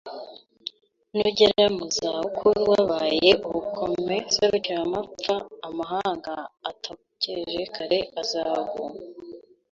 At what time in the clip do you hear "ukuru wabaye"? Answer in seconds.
2.27-3.29